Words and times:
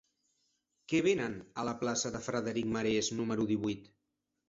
Què 0.93 1.01
venen 1.09 1.37
a 1.53 1.67
la 1.69 1.77
plaça 1.83 2.15
de 2.17 2.25
Frederic 2.31 2.73
Marès 2.75 3.15
número 3.23 3.51
divuit? 3.57 3.97